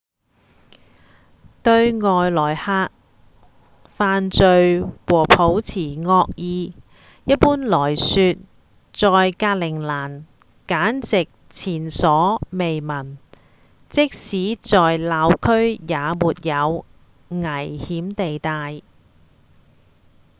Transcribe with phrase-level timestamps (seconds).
[1.61, 2.89] 對外來客
[3.95, 6.73] 犯罪和抱持惡意
[7.25, 8.37] 一般來說
[8.93, 10.23] 在格陵蘭
[10.67, 13.17] 簡直前所未聞
[13.91, 14.29] 即使
[14.67, 16.83] 是鬧區也沒有
[17.29, 18.81] 「危險地帶」